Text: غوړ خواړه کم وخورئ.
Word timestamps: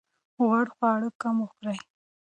غوړ 0.43 0.65
خواړه 0.75 1.09
کم 1.21 1.35
وخورئ. 1.41 1.79